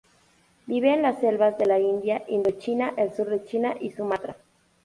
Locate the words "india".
1.79-2.23